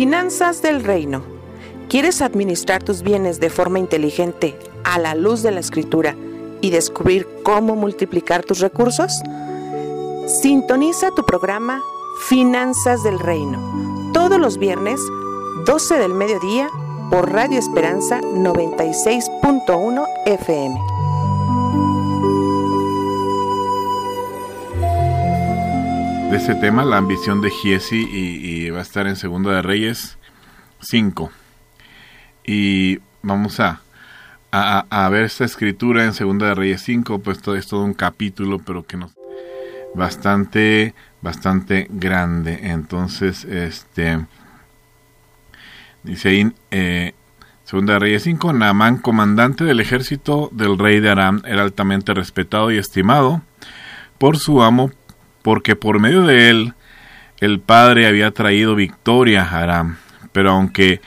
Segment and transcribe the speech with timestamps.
[0.00, 1.22] Finanzas del Reino.
[1.90, 6.16] ¿Quieres administrar tus bienes de forma inteligente a la luz de la escritura
[6.62, 9.12] y descubrir cómo multiplicar tus recursos?
[10.40, 11.82] Sintoniza tu programa
[12.28, 14.98] Finanzas del Reino todos los viernes
[15.66, 16.70] 12 del mediodía
[17.10, 20.89] por Radio Esperanza 96.1 FM.
[26.30, 30.16] De ese tema, la ambición de Giesi y, va a estar en Segunda de Reyes
[30.80, 31.30] 5.
[32.44, 33.82] Y vamos a,
[34.52, 38.60] a, ver esta escritura en Segunda de Reyes 5, pues todo es todo un capítulo,
[38.60, 39.12] pero que nos
[39.94, 42.60] bastante bastante grande.
[42.62, 44.24] Entonces, este
[46.02, 47.12] Dice ahí, eh,
[47.64, 52.78] Segunda Reyes 5, Naamán, comandante del ejército del rey de Aram, era altamente respetado y
[52.78, 53.42] estimado
[54.18, 54.90] por su amo,
[55.42, 56.74] porque por medio de él
[57.40, 59.96] el padre había traído victoria a Aram.
[60.32, 61.00] Pero aunque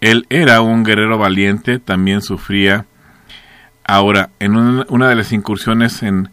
[0.00, 2.86] él era un guerrero valiente, también sufría.
[3.84, 6.30] Ahora, en una de las incursiones en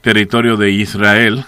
[0.00, 1.44] territorio de Israel,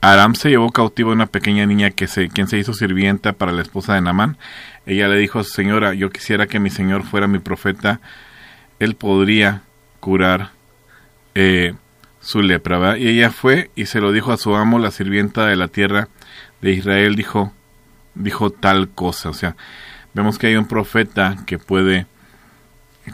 [0.00, 3.52] Aram se llevó cautivo a una pequeña niña que se, quien se hizo sirvienta para
[3.52, 4.38] la esposa de Namán.
[4.86, 8.00] Ella le dijo a su señora, yo quisiera que mi señor fuera mi profeta,
[8.78, 9.62] él podría
[10.00, 10.52] curar
[11.34, 11.74] eh,
[12.30, 12.96] su lepra.
[12.96, 16.08] Y ella fue y se lo dijo a su amo, la sirvienta de la tierra
[16.60, 17.52] de Israel, dijo,
[18.14, 19.30] dijo tal cosa.
[19.30, 19.56] O sea,
[20.14, 22.06] vemos que hay un profeta que puede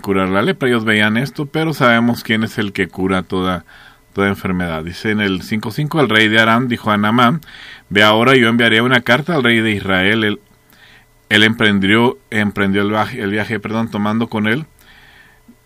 [0.03, 0.69] curar la lepra.
[0.69, 3.64] Ellos veían esto, pero sabemos quién es el que cura toda
[4.12, 4.83] toda enfermedad.
[4.83, 7.42] Dice en el 5.5, el rey de Aram dijo a Namán,
[7.91, 10.25] ve ahora yo enviaré una carta al rey de Israel.
[10.25, 10.41] Él,
[11.28, 14.64] él emprendió, emprendió el, viaje, el viaje, perdón, tomando con él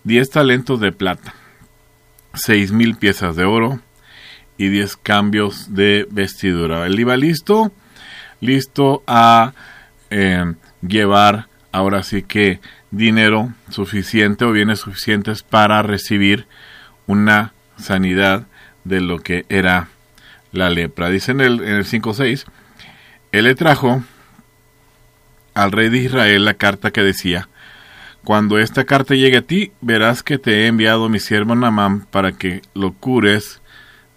[0.03, 1.33] 10 talentos de plata,
[2.33, 3.79] seis mil piezas de oro
[4.57, 6.85] y 10 cambios de vestidura.
[6.85, 7.71] Él iba listo,
[8.41, 9.53] listo a
[10.11, 10.53] eh,
[10.87, 12.59] llevar ahora sí que
[12.91, 16.45] dinero suficiente o bienes suficientes para recibir
[17.07, 18.45] una sanidad
[18.83, 19.89] de lo que era
[20.51, 21.09] la lepra.
[21.09, 22.45] Dice en el, en el 5.6,
[23.31, 24.03] él le trajo
[25.53, 27.49] al rey de Israel la carta que decía,
[28.23, 32.33] cuando esta carta llegue a ti, verás que te he enviado mi siervo Namán para
[32.33, 33.61] que lo cures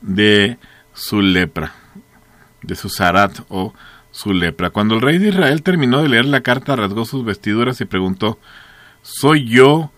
[0.02, 0.58] de
[0.92, 1.72] su lepra,
[2.62, 3.72] de su zarat o
[4.10, 4.70] su lepra.
[4.70, 8.38] Cuando el rey de Israel terminó de leer la carta, rasgó sus vestiduras y preguntó,
[9.02, 9.90] ¿soy yo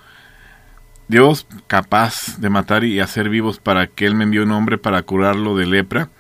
[1.09, 5.03] Dios capaz de matar y hacer vivos para que Él me envió un hombre para
[5.03, 6.11] curarlo de lepra,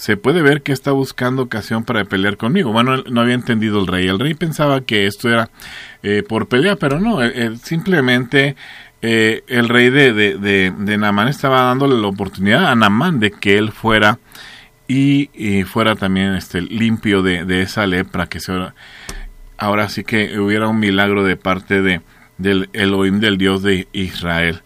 [0.00, 2.72] se puede ver que está buscando ocasión para pelear conmigo.
[2.72, 4.08] Bueno, no había entendido el rey.
[4.08, 5.50] El rey pensaba que esto era
[6.02, 7.18] eh, por pelea, pero no,
[7.62, 8.56] simplemente
[9.02, 13.58] eh, el rey de, de, de, Namán estaba dándole la oportunidad a Namán de que
[13.58, 14.18] él fuera
[14.88, 15.28] y,
[15.64, 18.54] fuera también este, limpio de, de esa lepra que se
[19.58, 22.00] ahora sí que hubiera un milagro de parte de,
[22.38, 24.62] del Elohim del Dios de Israel.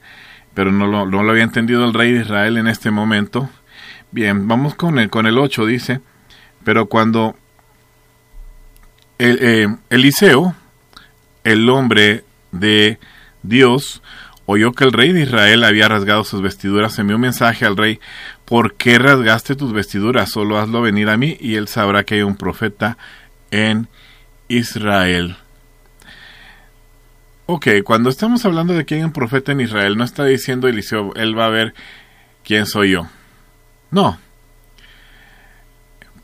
[0.54, 3.50] Pero no lo, no lo había entendido el rey de Israel en este momento.
[4.14, 6.00] Bien, vamos con el, con el 8, dice,
[6.62, 7.34] pero cuando
[9.18, 10.54] eh, Eliseo,
[11.42, 13.00] el hombre de
[13.42, 14.02] Dios,
[14.46, 17.98] oyó que el rey de Israel había rasgado sus vestiduras, envió un mensaje al rey,
[18.44, 20.30] ¿por qué rasgaste tus vestiduras?
[20.30, 22.96] Solo hazlo venir a mí y él sabrá que hay un profeta
[23.50, 23.88] en
[24.46, 25.38] Israel.
[27.46, 31.12] Ok, cuando estamos hablando de que hay un profeta en Israel, no está diciendo Eliseo,
[31.16, 31.74] él va a ver
[32.44, 33.08] quién soy yo.
[33.94, 34.18] No.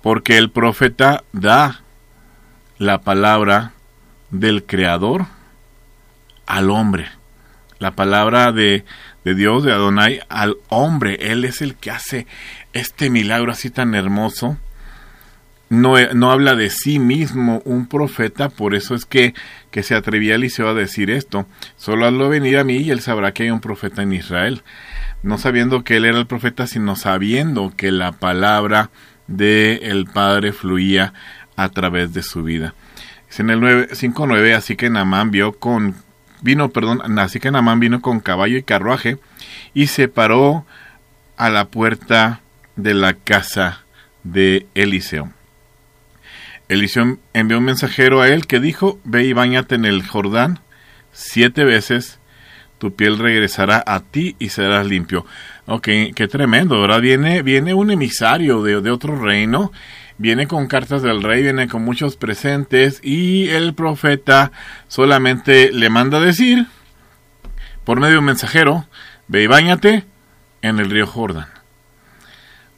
[0.03, 1.83] Porque el profeta da
[2.79, 3.75] la palabra
[4.31, 5.27] del Creador
[6.47, 7.09] al hombre.
[7.79, 8.85] La palabra de,
[9.25, 11.31] Dios, de Adonai, al hombre.
[11.31, 12.27] Él es el que hace
[12.73, 14.59] este milagro así tan hermoso
[15.69, 19.35] no, no, habla de sí mismo un profeta, por eso es que,
[19.71, 21.47] que se atrevía Eliseo a decir esto.
[21.77, 24.65] Solo hazlo venir a mí y él sabrá que hay un profeta en Israel.
[25.23, 28.91] No sabiendo que él era el profeta, sino sabiendo que la palabra
[29.27, 31.13] de el Padre fluía
[31.57, 32.75] a través de su vida.
[33.29, 35.95] Es en el 5.9, así que Namán vio con,
[36.41, 39.19] vino, perdón, así que Namán vino con caballo y carruaje
[39.75, 40.65] y se paró
[41.37, 42.41] a la puerta
[42.77, 43.83] de la casa
[44.25, 45.33] de Eliseo.
[46.69, 50.61] Eliseo envió un mensajero a él que dijo, ve y bañate en el Jordán
[51.13, 52.20] siete veces,
[52.81, 55.27] tu piel regresará a ti y serás limpio.
[55.67, 59.71] Ok, qué tremendo, ahora viene, viene un emisario de, de otro reino,
[60.17, 64.51] viene con cartas del rey, viene con muchos presentes y el profeta
[64.89, 66.67] solamente le manda decir,
[67.85, 68.87] por medio de un mensajero,
[69.29, 70.07] ve y bañate
[70.63, 71.49] en el río Jordán.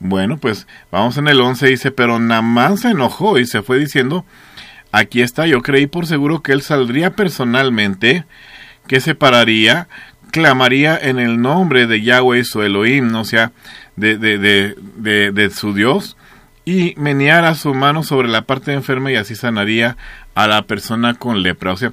[0.00, 4.26] Bueno, pues vamos en el 11, dice, pero Namán se enojó y se fue diciendo,
[4.90, 8.24] aquí está, yo creí por seguro que él saldría personalmente,
[8.86, 9.88] que se pararía,
[10.30, 13.52] clamaría en el nombre de Yahweh su Elohim, o sea,
[13.96, 16.16] de, de, de, de, su Dios,
[16.64, 19.96] y meneara su mano sobre la parte enferma y así sanaría
[20.34, 21.72] a la persona con lepra.
[21.72, 21.92] O sea,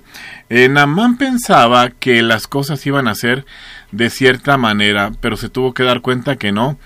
[0.50, 3.46] eh, Namán pensaba que las cosas iban a ser
[3.92, 6.78] de cierta manera, pero se tuvo que dar cuenta que no,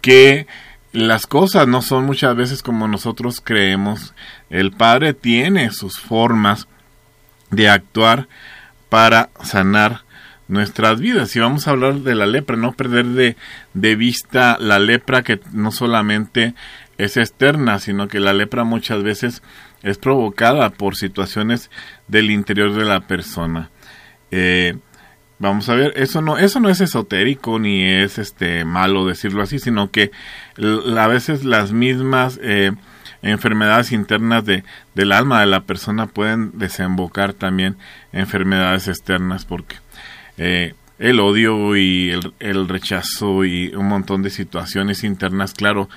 [0.00, 0.46] que
[0.92, 4.14] las cosas no son muchas veces como nosotros creemos.
[4.48, 6.68] El Padre tiene sus formas
[7.50, 8.28] de actuar
[8.88, 10.02] para sanar
[10.48, 11.34] nuestras vidas.
[11.34, 13.36] Y vamos a hablar de la lepra, no perder de,
[13.74, 16.54] de vista la lepra que no solamente
[16.98, 19.42] es externa, sino que la lepra muchas veces
[19.82, 21.70] es provocada por situaciones
[22.08, 23.70] del interior de la persona.
[24.30, 24.76] Eh,
[25.38, 29.58] vamos a ver, eso no, eso no es esotérico ni es este malo decirlo así,
[29.58, 30.10] sino que
[30.96, 32.72] a veces las mismas eh,
[33.30, 34.64] enfermedades internas de,
[34.94, 37.76] del alma de la persona pueden desembocar también
[38.12, 39.76] enfermedades externas porque
[40.38, 45.88] eh, el odio y el, rechazo y un montón de situaciones internas, claro,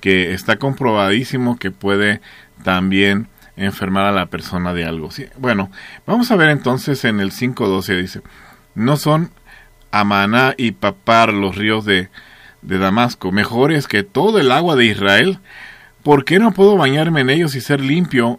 [0.00, 2.20] que está comprobadísimo que puede
[2.62, 5.08] también enfermar a la persona de algo.
[5.38, 5.70] Bueno,
[6.06, 8.20] vamos a ver entonces en el 5.12 dice,
[8.74, 9.30] no son
[9.90, 12.08] Amaná y Papar los ríos de,
[12.62, 15.38] de Damasco, mejores que todo el agua de Israel.
[16.04, 18.38] ¿Por qué no puedo bañarme en ellos y ser limpio?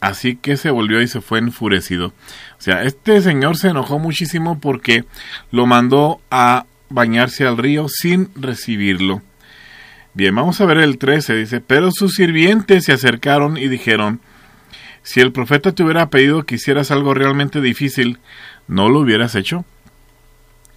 [0.00, 2.08] Así que se volvió y se fue enfurecido.
[2.08, 5.04] O sea, este señor se enojó muchísimo porque
[5.52, 9.22] lo mandó a bañarse al río sin recibirlo.
[10.12, 11.36] Bien, vamos a ver el 13.
[11.36, 14.20] Dice, pero sus sirvientes se acercaron y dijeron,
[15.04, 18.18] si el profeta te hubiera pedido que hicieras algo realmente difícil,
[18.66, 19.64] ¿no lo hubieras hecho?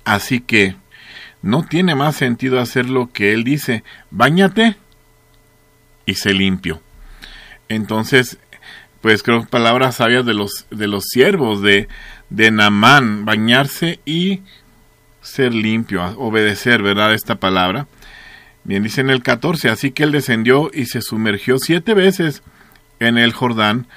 [0.06, 0.76] Así que
[1.42, 4.78] no tiene más sentido hacer lo que él dice, bañate
[6.08, 6.82] y se limpio.
[7.70, 8.40] Entonces,
[9.02, 11.88] pues creo palabras sabias de los, de los siervos de,
[12.32, 14.42] de Namán, bañarse y
[15.22, 17.14] ser limpio, obedecer, ¿verdad?
[17.14, 17.88] Esta palabra.
[18.64, 22.42] Bien, dice en el 14, así que él descendió y se sumergió siete veces
[23.00, 23.88] en el Jordán,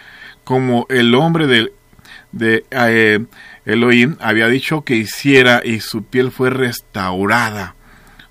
[0.45, 1.73] como el hombre de,
[2.33, 3.25] de eh,
[3.65, 7.75] Elohim había dicho que hiciera y su piel fue restaurada.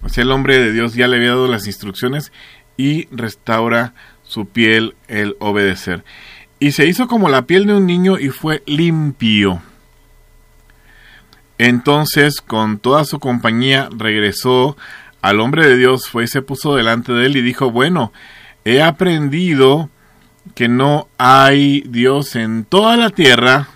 [0.01, 2.31] O sea, el hombre de Dios ya le había dado las instrucciones
[2.79, 3.93] y restaura
[4.23, 6.05] su piel el obedecer.
[6.59, 9.61] Y se hizo como la piel de un niño y fue limpio.
[11.57, 14.77] Entonces, con toda su compañía, regresó
[15.21, 18.13] al hombre de Dios, fue y se puso delante de él y dijo, bueno,
[18.63, 19.89] he aprendido
[20.55, 23.67] que no hay Dios en toda la tierra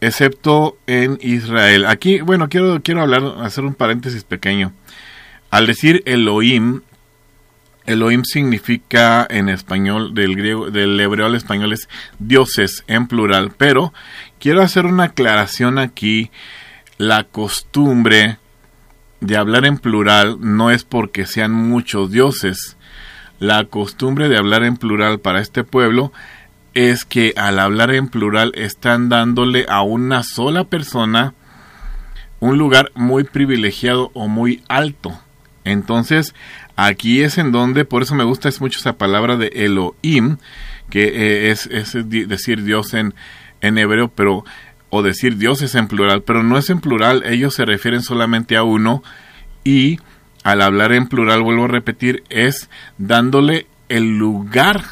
[0.00, 1.84] excepto en Israel.
[1.84, 4.72] Aquí, bueno, quiero, quiero hablar, hacer un paréntesis pequeño.
[5.50, 6.80] Al decir Elohim,
[7.86, 11.88] Elohim significa en español, del griego, del hebreo al español es
[12.18, 13.92] dioses en plural, pero
[14.38, 16.30] quiero hacer una aclaración aquí.
[16.98, 18.38] La costumbre
[19.20, 22.76] de hablar en plural no es porque sean muchos dioses.
[23.38, 26.12] La costumbre de hablar en plural para este pueblo
[26.74, 31.34] es que al hablar en plural están dándole a una sola persona
[32.40, 35.18] un lugar muy privilegiado o muy alto.
[35.64, 36.34] Entonces,
[36.76, 40.38] aquí es en donde, por eso me gusta es mucho esa palabra de Elohim,
[40.90, 41.68] que eh, es,
[42.08, 43.14] decir Dios en,
[43.60, 44.44] en hebreo, pero
[44.90, 48.56] o decir Dios es en plural, pero no es en plural, ellos se refieren solamente
[48.56, 49.02] a uno
[49.64, 49.98] y
[50.44, 54.84] al hablar en plural, vuelvo a repetir, es dándole el lugar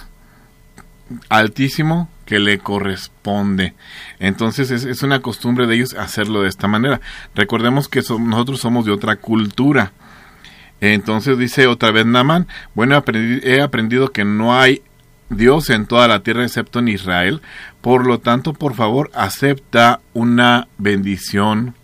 [1.28, 3.75] altísimo que le corresponde.
[4.18, 7.00] Entonces es, una costumbre de ellos hacerlo de esta manera.
[7.35, 9.92] Recordemos que nosotros somos de otra cultura.
[10.93, 13.03] Entonces dice otra vez Naman, bueno,
[13.43, 14.83] he aprendido que no hay
[15.31, 17.41] Dios en toda la tierra excepto en Israel.
[17.81, 21.75] Por lo tanto, por favor, acepta una bendición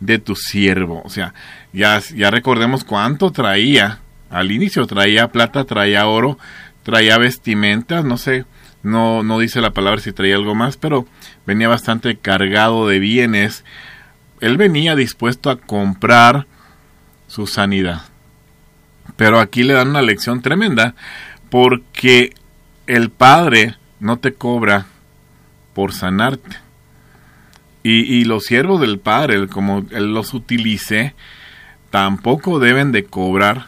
[0.00, 1.00] de tu siervo.
[1.06, 1.32] O sea,
[1.72, 4.00] ya, ya recordemos cuánto traía.
[4.28, 6.38] Al inicio traía plata, traía oro,
[6.82, 8.44] traía vestimentas, no sé,
[8.82, 11.06] no, no dice la palabra si traía algo más, pero
[11.46, 13.64] venía bastante cargado de bienes.
[14.40, 16.46] Él venía dispuesto a comprar
[17.28, 18.02] su sanidad.
[19.16, 20.94] Pero aquí le dan una lección tremenda,
[21.50, 22.34] porque
[22.86, 24.86] el Padre no te cobra
[25.74, 26.56] por sanarte.
[27.82, 31.14] Y, y los siervos del Padre, como Él los utilice,
[31.90, 33.66] tampoco deben de cobrar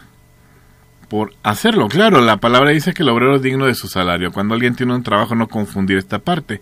[1.09, 1.87] por hacerlo.
[1.87, 4.31] Claro, la palabra dice que el obrero es digno de su salario.
[4.31, 6.61] Cuando alguien tiene un trabajo, no confundir esta parte.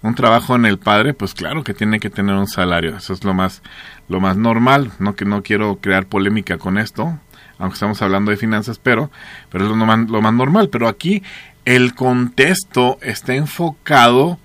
[0.00, 2.96] Un trabajo en el padre, pues claro que tiene que tener un salario.
[2.96, 3.62] Eso es lo más,
[4.08, 4.90] lo más normal.
[4.98, 7.18] No que no quiero crear polémica con esto.
[7.62, 9.12] Aunque estamos hablando de finanzas, pero,
[9.48, 10.68] pero es lo más, normal.
[10.68, 11.22] Pero aquí
[11.64, 14.40] el contexto está enfocado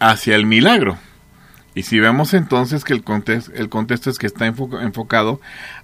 [0.00, 0.96] hacia el milagro.
[1.74, 5.42] Y si vemos entonces que el contexto, es que está enfocado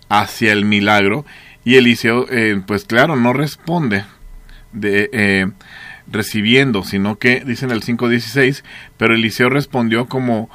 [0.09, 1.26] hacia el milagro,
[1.66, 4.06] y Eliseo, eh, pues claro, no responde
[4.73, 5.50] de, eh,
[6.06, 8.64] recibiendo, sino que dice en el 5.16,
[8.97, 10.49] pero Eliseo respondió como,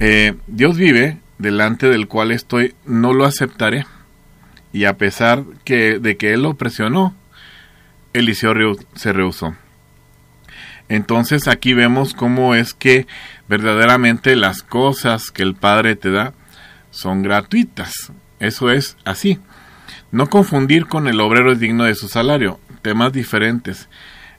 [0.00, 3.86] eh, Dios vive, delante del cual estoy, no lo aceptaré.
[4.72, 7.14] Y a pesar que, de que él lo presionó,
[8.12, 8.54] Eliseo
[8.94, 9.54] se rehusó.
[10.88, 13.06] Entonces aquí vemos cómo es que
[13.48, 16.34] verdaderamente las cosas que el Padre te da
[16.90, 18.12] son gratuitas.
[18.40, 19.38] Eso es así.
[20.10, 22.60] No confundir con el obrero es digno de su salario.
[22.82, 23.88] Temas diferentes.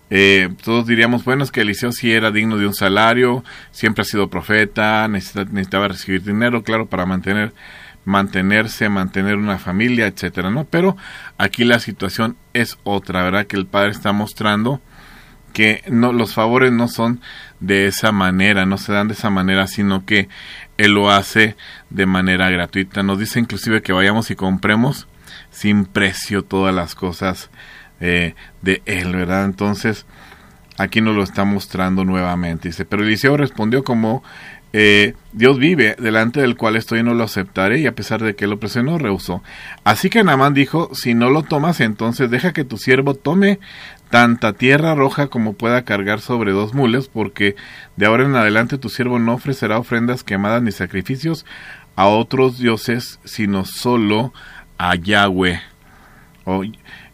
[0.09, 4.05] Eh, todos diríamos, bueno, es que Eliseo sí era digno de un salario, siempre ha
[4.05, 7.51] sido profeta, necesitaba recibir dinero, claro, para mantener,
[8.05, 10.65] mantenerse, mantener una familia, etcétera, ¿no?
[10.65, 10.97] Pero
[11.37, 13.47] aquí la situación es otra, ¿verdad?
[13.47, 14.81] Que el Padre está mostrando
[15.53, 17.21] que no, los favores no son
[17.59, 20.27] de esa manera, no se dan de esa manera, sino que
[20.77, 21.55] Él lo hace
[21.89, 23.03] de manera gratuita.
[23.03, 25.07] Nos dice inclusive que vayamos y compremos
[25.51, 27.49] sin precio todas las cosas
[27.99, 29.45] eh, de él, ¿verdad?
[29.45, 30.05] Entonces,
[30.77, 32.69] aquí nos lo está mostrando nuevamente.
[32.69, 34.23] Dice, pero Eliseo respondió como,
[34.73, 38.47] eh, Dios vive, delante del cual estoy no lo aceptaré, y a pesar de que
[38.47, 39.43] lo presionó, rehusó.
[39.83, 43.59] Así que Naamán dijo, si no lo tomas, entonces deja que tu siervo tome
[44.09, 47.55] tanta tierra roja como pueda cargar sobre dos mules, porque
[47.97, 51.45] de ahora en adelante tu siervo no ofrecerá ofrendas quemadas ni sacrificios
[51.95, 54.33] a otros dioses, sino solo
[54.79, 55.61] a Yahweh.
[56.45, 56.63] O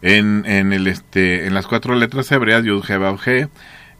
[0.02, 2.84] en, en, el, este, en las cuatro letras hebreas, Yud,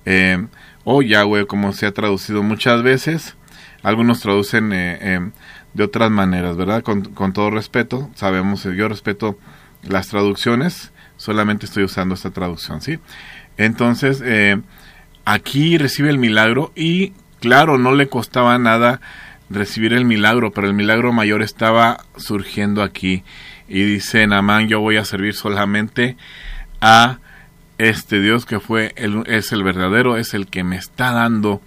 [0.07, 0.47] He,
[0.85, 3.37] o Yahweh, como se ha traducido muchas veces.
[3.83, 5.31] Algunos traducen eh, eh,
[5.75, 6.83] de otras maneras, ¿verdad?
[6.83, 9.39] Con, con, todo respeto, sabemos, yo respeto
[9.83, 12.99] las traducciones, solamente estoy usando esta traducción, ¿sí?
[13.57, 14.23] Entonces,
[15.25, 19.01] aquí recibe el milagro y, claro, no le costaba nada
[19.51, 23.25] recibir el milagro, pero el milagro mayor estaba surgiendo aquí
[23.69, 26.17] y dice Namán, yo voy a servir solamente
[26.81, 27.19] a
[27.79, 31.61] este Dios que fue el, es el verdadero, es el que me está dando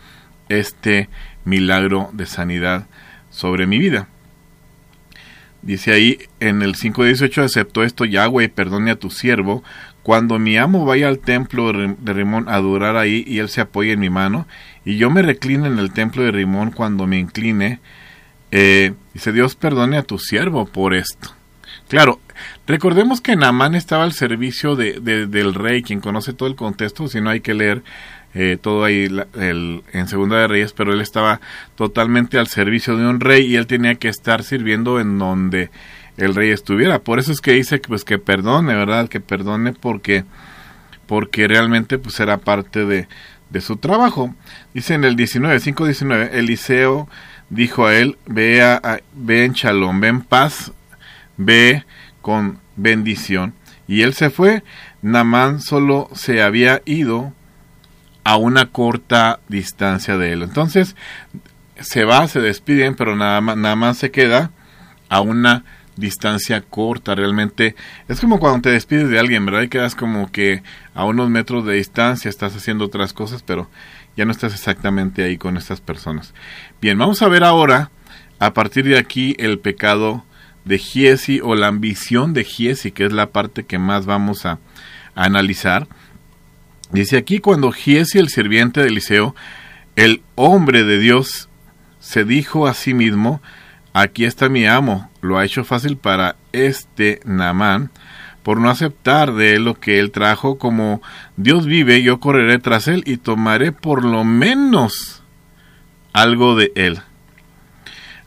[0.49, 1.09] este
[1.45, 2.87] milagro de sanidad
[3.29, 4.07] sobre mi vida.
[5.61, 9.63] Dice ahí en el 5.18, aceptó esto Yahweh, perdone a tu siervo,
[10.03, 13.93] cuando mi amo vaya al templo de Rimón a adorar ahí y él se apoye
[13.93, 14.45] en mi mano,
[14.83, 17.79] y yo me recline en el templo de Rimón cuando me incline,
[18.51, 21.33] eh, dice Dios perdone a tu siervo por esto.
[21.87, 22.19] Claro,
[22.67, 27.21] recordemos que Namán estaba al servicio de, del rey, quien conoce todo el contexto, si
[27.21, 27.83] no hay que leer
[28.33, 31.39] eh, todo ahí en Segunda de Reyes, pero él estaba
[31.75, 35.69] totalmente al servicio de un rey y él tenía que estar sirviendo en donde
[36.17, 36.99] el rey estuviera.
[36.99, 39.09] Por eso es que dice pues que perdone, ¿verdad?
[39.09, 40.25] Que perdone porque
[41.05, 43.07] porque realmente pues era parte de,
[43.49, 44.33] de su trabajo.
[44.73, 47.09] Dice en el 19, 5.19, Eliseo
[47.49, 50.71] dijo a él, ve, a, ve en Shalom, ve en paz
[51.37, 51.85] ve
[52.21, 53.53] con bendición.
[53.87, 54.63] Y él se fue.
[55.01, 57.33] Namán solo se había ido
[58.23, 60.43] a una corta distancia de él.
[60.43, 60.95] Entonces
[61.79, 64.51] se va, se despiden, pero nada más, nada más se queda
[65.09, 65.65] a una
[65.95, 67.15] distancia corta.
[67.15, 67.75] Realmente
[68.07, 69.63] es como cuando te despides de alguien, ¿verdad?
[69.63, 70.63] Y quedas como que
[70.93, 73.69] a unos metros de distancia estás haciendo otras cosas, pero
[74.15, 76.33] ya no estás exactamente ahí con estas personas.
[76.81, 77.91] Bien, vamos a ver ahora,
[78.39, 80.23] a partir de aquí, el pecado
[80.65, 84.59] de Giesi o la ambición de Giesi, que es la parte que más vamos a,
[85.15, 85.87] analizar.
[86.93, 89.35] Dice aquí cuando Giesi, el sirviente de Eliseo,
[89.95, 91.49] el hombre de Dios,
[91.99, 93.41] se dijo a sí mismo,
[93.93, 97.89] aquí está mi amo, lo ha hecho fácil para este Naamán,
[98.43, 101.01] por no aceptar de él lo que él trajo, como
[101.35, 105.23] Dios vive, yo correré tras él y tomaré por lo menos
[106.13, 107.01] algo de él.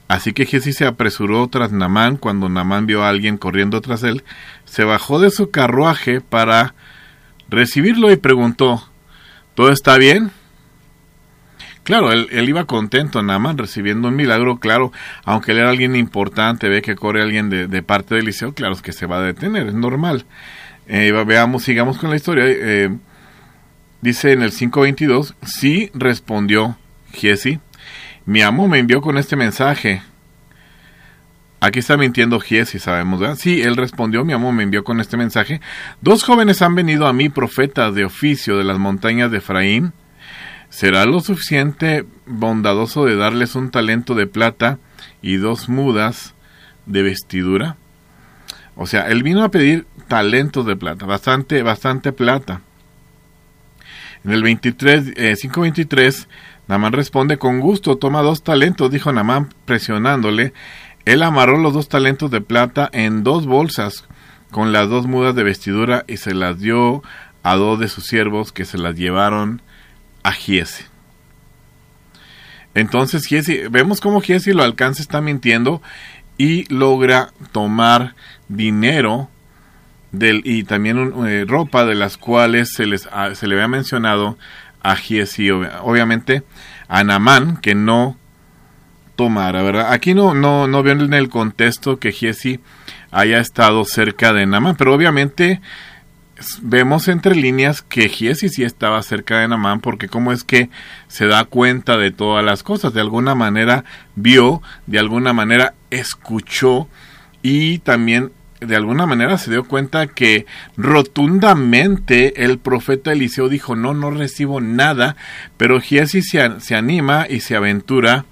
[0.08, 2.16] Así que Giesi se apresuró tras Namán.
[2.16, 4.25] Cuando Namán vio a alguien corriendo tras él,
[4.64, 6.75] se bajó de su carruaje para
[7.49, 8.83] recibirlo y preguntó,
[9.55, 10.31] ¿todo está bien?
[11.87, 14.91] Claro, él, iba contento, Namán, recibiendo un milagro, claro,
[15.25, 18.83] aunque él era alguien importante, ve que corre alguien de, parte del liceo, claro, es
[18.83, 20.25] que se va a detener, es normal.
[20.88, 22.45] Eh, veamos, sigamos con la historia.
[22.49, 22.91] Eh,
[24.00, 26.76] dice en el 5.22, sí respondió
[27.12, 27.61] Giesi,
[28.25, 30.03] mi amo me envió con este mensaje.
[31.66, 33.35] Aquí está mintiendo Giesi, sabemos, ¿verdad?
[33.35, 35.61] Sí, él respondió, mi amo me envió con este mensaje.
[36.00, 39.92] Dos jóvenes han venido a mí, profetas de oficio de las montañas de Efraín.
[40.68, 44.78] ¿Será lo suficiente bondadoso de darles un talento de plata
[45.23, 46.37] y dos mudas
[46.87, 47.75] de vestidura?
[48.76, 52.61] O sea, él vino a pedir talentos de plata, bastante, bastante plata.
[54.23, 56.28] En el 23, 5.23, eh,
[56.68, 60.52] Namán responde, con gusto, toma dos talentos, dijo Namán presionándole.
[61.07, 64.05] Él amarró los dos talentos de plata en dos bolsas
[64.51, 67.03] con las dos mudas de vestidura y se las dio
[67.43, 69.63] a dos de sus siervos que se las llevaron
[70.25, 70.87] a Giese.
[72.75, 75.81] Entonces Giesi, vemos cómo Giesi lo alcanza, está mintiendo
[76.37, 78.17] y logra tomar
[78.49, 79.31] dinero
[80.13, 84.37] y también eh, ropa de las cuales se, les, se le había mencionado
[84.83, 86.43] a Giesi, obviamente
[86.89, 88.17] a Namán, que no
[89.16, 89.92] tomara, ¿verdad?
[89.92, 92.61] Aquí no, no, no en el contexto que Giesi
[93.11, 95.61] haya estado cerca de Namán, pero obviamente
[96.61, 100.68] vemos entre líneas que Giesi sí estaba cerca de Namán porque cómo es que
[101.08, 106.88] se da cuenta de todas las cosas, de alguna manera vio, de alguna manera escuchó
[107.42, 110.46] y también de alguna manera se dio cuenta que
[110.76, 115.16] rotundamente el profeta Eliseo dijo no, no recibo nada,
[115.56, 118.25] pero Giesi se, se anima y se aventura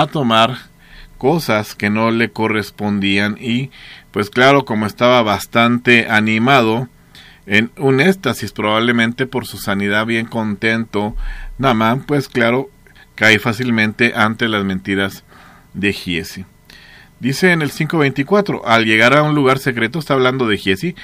[0.00, 0.56] a tomar
[1.22, 3.70] cosas que no le correspondían y
[4.10, 6.88] pues claro como estaba bastante animado
[7.46, 11.14] en un éxtasis probablemente por su sanidad bien contento
[11.58, 12.70] Namán pues claro
[13.14, 15.22] cae fácilmente ante las mentiras
[15.74, 16.44] de Giesi.
[17.20, 20.96] Dice en el 524 al llegar a un lugar secreto está hablando de Giesi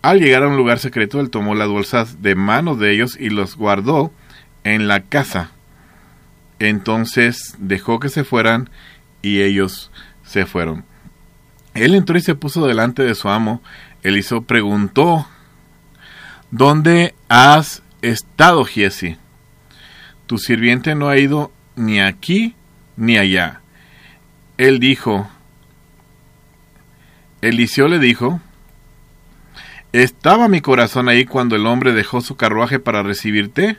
[0.00, 3.30] al llegar a un lugar secreto él tomó las bolsas de manos de ellos y
[3.30, 4.12] los guardó
[4.62, 5.50] en la casa
[6.58, 8.70] entonces dejó que se fueran
[9.22, 9.90] y ellos
[10.24, 10.84] se fueron
[11.74, 13.62] él entró y se puso delante de su amo
[14.02, 15.26] Eliseo preguntó
[16.50, 19.16] ¿Dónde has estado, Giesi?
[20.26, 22.54] Tu sirviente no ha ido ni aquí
[22.96, 23.60] ni allá.
[24.56, 25.28] Él dijo,
[27.42, 28.40] Eliseo le dijo,
[29.92, 33.76] ¿estaba mi corazón ahí cuando el hombre dejó su carruaje para recibirte?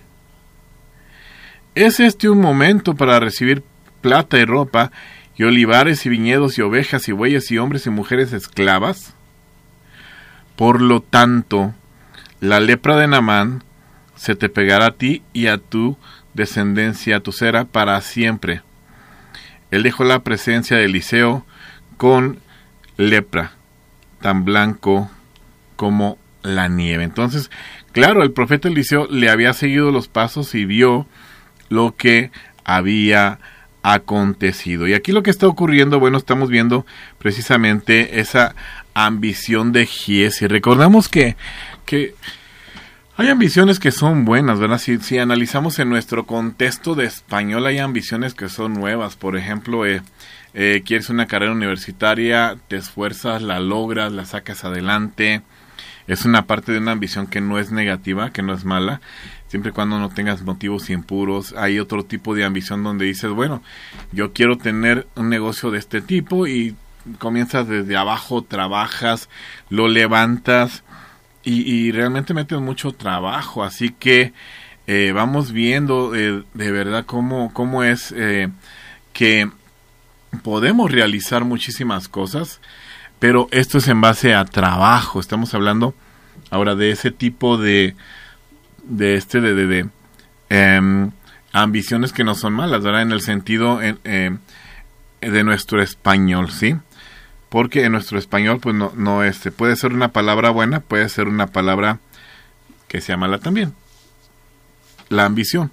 [1.78, 3.62] ¿Es este un momento para recibir
[4.02, 4.92] plata y ropa,
[5.36, 9.14] y olivares y viñedos y ovejas y bueyes y hombres y mujeres esclavas?
[10.56, 11.76] Por lo tanto,
[12.40, 13.64] la lepra de Namán
[14.16, 15.98] se te pegará a ti y a tu
[16.34, 18.64] descendencia, a tu cera, para siempre.
[19.70, 21.46] Él dejó la presencia de Eliseo
[21.98, 22.40] con
[22.98, 23.52] lepra,
[24.20, 25.12] tan blanco
[25.76, 27.04] como la nieve.
[27.04, 27.52] Entonces,
[27.92, 31.06] claro, el profeta Eliseo le había seguido los pasos y vio
[31.70, 32.32] lo que
[32.64, 33.40] había
[33.84, 34.88] acontecido.
[34.88, 36.86] Y aquí lo que está ocurriendo, bueno, estamos viendo
[37.18, 38.56] precisamente esa
[38.94, 40.48] ambición de Giesi.
[40.48, 41.36] Recordamos que
[41.88, 42.14] que
[43.16, 44.78] hay ambiciones que son buenas, ¿verdad?
[44.78, 49.16] Si, si, analizamos en nuestro contexto de español, hay ambiciones que son nuevas.
[49.16, 50.04] Por ejemplo, eh,
[50.54, 55.42] eh, quieres una carrera universitaria, te esfuerzas, la logras, la sacas adelante.
[56.06, 59.02] Es una parte de una ambición que no es negativa, que no es mala,
[59.48, 61.54] siempre y cuando no tengas motivos impuros.
[61.58, 63.62] Hay otro tipo de ambición donde dices, bueno,
[64.12, 66.76] yo quiero tener un negocio de este tipo y
[67.20, 69.30] comienzas desde abajo, trabajas,
[69.70, 70.84] lo levantas,
[71.50, 74.34] y, realmente meten mucho trabajo, así que
[74.86, 78.50] eh, vamos viendo eh, de verdad cómo, cómo es eh,
[79.14, 79.50] que
[80.44, 82.60] podemos realizar muchísimas cosas,
[83.20, 85.96] pero esto es en base a trabajo, estamos hablando
[86.50, 87.96] ahora de ese tipo de,
[88.88, 89.90] de este, de, de,
[90.50, 91.12] em,
[91.54, 93.02] ambiciones que no son malas, ¿verdad?
[93.02, 96.76] En el sentido de nuestro español, ¿sí?
[97.50, 101.28] porque en nuestro español pues no, no este, puede ser una palabra buena, puede ser
[101.28, 102.00] una palabra
[102.88, 103.74] que sea mala también.
[105.10, 105.72] La ambición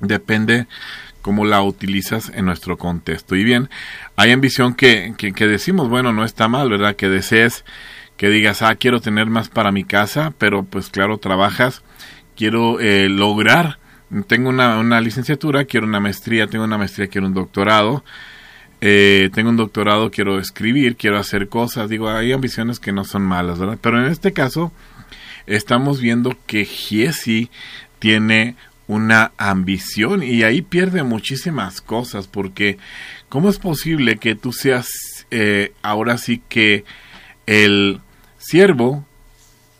[0.00, 0.66] depende
[1.22, 3.34] cómo la utilizas en nuestro contexto.
[3.34, 3.68] Y bien,
[4.16, 6.94] hay ambición que, que, decimos, bueno, no está mal, ¿verdad?
[6.94, 7.64] Que desees,
[8.16, 11.82] que digas, ah, quiero tener más para mi casa, pero pues claro, trabajas,
[12.38, 13.80] quiero eh, lograr,
[14.28, 18.04] tengo una, una licenciatura, quiero una maestría, tengo una maestría, quiero un doctorado,
[18.80, 23.22] eh, tengo un doctorado, quiero escribir, quiero hacer cosas, digo, hay ambiciones que no son
[23.22, 23.76] malas, ¿verdad?
[23.82, 24.70] Pero en este caso
[25.48, 27.50] estamos viendo que Giesi
[27.98, 28.54] tiene
[28.86, 32.78] una ambición y ahí pierde muchísimas cosas porque
[33.28, 34.88] ¿cómo es posible que tú seas
[35.32, 36.84] eh, ahora sí que
[37.46, 38.00] el
[38.38, 39.04] siervo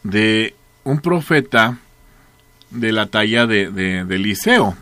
[0.03, 1.79] de un profeta
[2.71, 4.77] de la talla de, de, de Eliseo?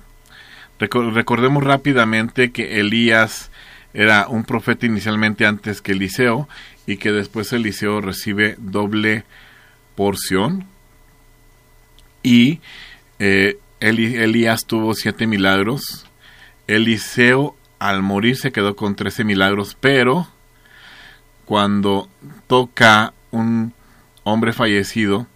[0.78, 3.50] recordemos rápidamente que Elías
[3.94, 6.48] era un profeta inicialmente antes que Eliseo
[6.86, 9.24] y que después Eliseo recibe doble
[9.94, 10.66] porción
[12.22, 12.60] y
[13.18, 16.06] eh, Elías tuvo siete milagros
[16.66, 20.28] Eliseo al morir se quedó con trece milagros pero
[21.46, 22.10] cuando
[22.48, 23.72] toca un,
[24.26, 25.28] hombre fallecido,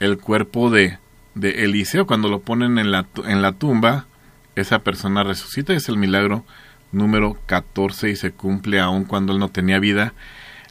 [0.00, 0.98] el cuerpo de,
[1.34, 4.06] de Eliseo, cuando lo ponen en la, en la tumba,
[4.54, 6.44] esa persona resucita, es el milagro
[6.92, 10.12] número 14 y se cumple aun cuando él no tenía vida,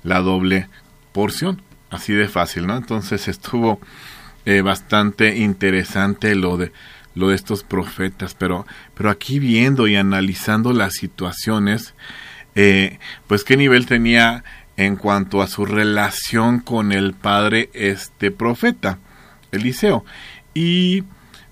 [0.03, 0.67] la doble
[1.13, 1.61] porción.
[1.89, 2.77] Así de fácil, ¿no?
[2.77, 3.81] Entonces estuvo
[4.45, 6.71] eh, bastante interesante lo de
[7.13, 11.93] lo de estos profetas, pero, pero aquí viendo y analizando las situaciones,
[12.55, 14.43] eh, pues qué nivel tenía
[14.77, 18.99] en cuanto a su relación con el padre este profeta,
[19.51, 20.05] Eliseo.
[20.53, 21.03] Y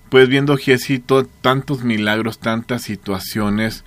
[0.08, 3.84] pues viendo Giesito tantos milagros, tantas situaciones,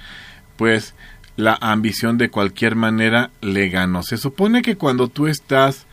[0.55, 0.95] pues
[1.35, 4.03] la ambición de cualquier manera le ganó.
[4.03, 5.85] Se supone que cuando tú estás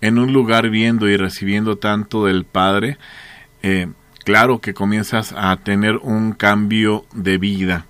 [0.00, 2.98] en un lugar viendo y recibiendo tanto del Padre,
[3.62, 3.88] eh,
[4.24, 7.86] claro que comienzas a tener un cambio de vida.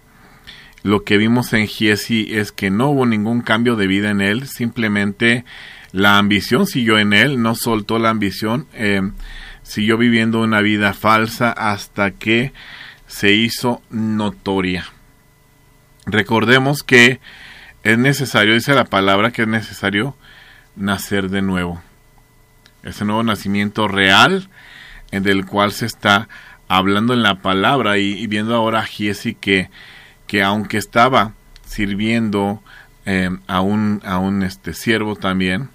[0.82, 4.46] Lo que vimos en Giesi es que no hubo ningún cambio de vida en él,
[4.46, 5.44] simplemente
[5.92, 9.02] la ambición siguió en él, no soltó la ambición, eh,
[9.70, 12.52] siguió viviendo una vida falsa hasta que
[13.06, 14.84] se hizo notoria.
[16.06, 17.20] Recordemos que
[17.84, 20.16] es necesario, dice la palabra, que es necesario
[20.74, 21.80] nacer de nuevo.
[22.82, 24.48] Ese nuevo nacimiento real
[25.12, 26.28] en del cual se está
[26.66, 29.70] hablando en la palabra y, viendo ahora a Giesi que,
[30.26, 32.60] que aunque estaba sirviendo
[33.06, 35.68] eh, a un, a un este, siervo también,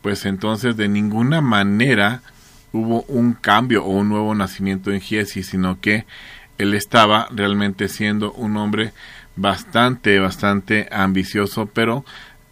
[0.00, 2.22] pues entonces de ninguna manera
[2.72, 6.04] hubo un cambio o un nuevo nacimiento en Giesi, sino que
[6.58, 8.92] él estaba realmente siendo un hombre
[9.36, 12.04] bastante, bastante ambicioso, pero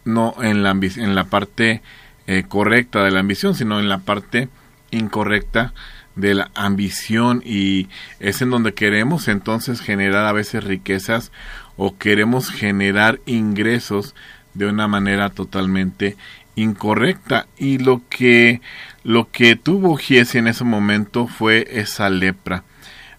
[0.03, 1.81] no en la, en la parte
[2.27, 4.49] eh, correcta de la ambición, sino en la parte
[4.91, 5.73] incorrecta
[6.15, 7.41] de la ambición.
[7.43, 11.31] Y es en donde queremos entonces generar a veces riquezas
[11.75, 14.15] o queremos generar ingresos
[14.53, 16.15] de una manera totalmente
[16.55, 17.47] incorrecta.
[17.57, 18.61] Y lo que
[19.05, 22.63] lo que tuvo Giesi en ese momento fue esa lepra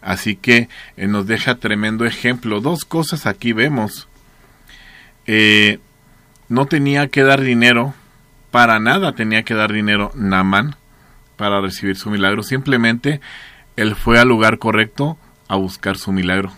[0.02, 2.60] Así que eh, nos deja tremendo ejemplo.
[2.60, 4.06] Dos cosas aquí vemos.
[5.26, 5.80] Eh,
[6.48, 7.92] no tenía que dar dinero,
[8.52, 10.76] para nada tenía que dar dinero Naman
[11.36, 12.44] para recibir su milagro.
[12.44, 13.20] Simplemente
[13.74, 15.18] él fue al lugar correcto
[15.48, 16.52] a buscar su milagro.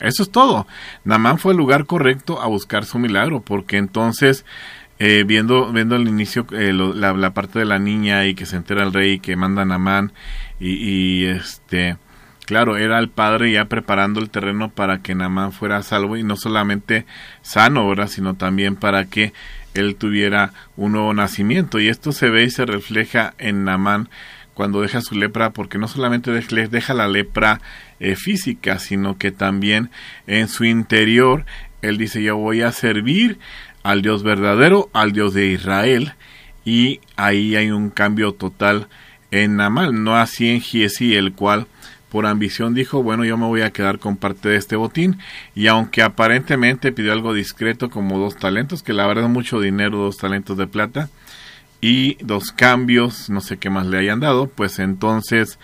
[0.00, 0.66] Eso es todo.
[1.04, 4.44] Namán fue al lugar correcto a buscar su milagro, porque entonces,
[4.98, 8.92] eh, viendo, viendo al inicio la, parte de la niña y que se entera el
[8.92, 10.12] rey que manda a Namán
[10.58, 11.96] y, y este
[12.48, 16.34] Claro, era el padre ya preparando el terreno para que Namán fuera salvo y no
[16.34, 17.04] solamente
[17.42, 19.34] sano, ahora, sino también para que
[19.74, 21.78] él tuviera un nuevo nacimiento.
[21.78, 24.08] Y esto se ve y se refleja en Namán
[24.54, 27.60] cuando deja su lepra, porque no solamente deja la lepra
[28.00, 29.90] eh, física, sino que también
[30.26, 31.44] en su interior
[31.82, 33.38] él dice yo voy a servir
[33.82, 36.14] al Dios verdadero, al Dios de Israel,
[36.64, 38.88] y ahí hay un cambio total
[39.30, 41.66] en Namán, no así en Giesi, el cual
[42.08, 45.18] por ambición dijo, bueno, yo me voy a quedar con parte de este botín.
[45.54, 49.98] Y aunque aparentemente pidió algo discreto como dos talentos, que la verdad es mucho dinero,
[49.98, 51.10] dos talentos de plata,
[51.80, 55.58] y dos cambios, no sé qué más le hayan dado, pues entonces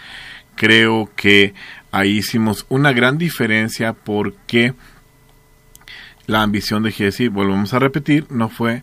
[0.55, 1.55] creo que
[1.90, 4.74] ahí hicimos una gran diferencia porque
[6.27, 8.83] la ambición de Jesse, volvemos a repetir, no fue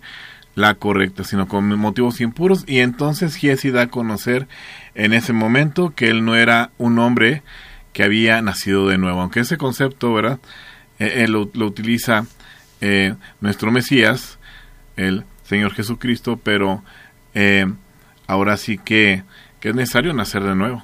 [0.55, 2.63] la correcta, sino con motivos impuros.
[2.67, 4.47] Y entonces Jesse da a conocer
[4.95, 7.43] en ese momento que él no era un hombre
[7.93, 9.21] que había nacido de nuevo.
[9.21, 10.39] Aunque ese concepto, ¿verdad?
[10.99, 12.25] Eh, él lo, utiliza
[12.79, 14.37] eh, nuestro Mesías,
[14.97, 16.83] el Señor Jesucristo, pero
[17.33, 17.71] eh,
[18.27, 19.23] ahora sí que,
[19.59, 20.83] que, es necesario nacer de nuevo.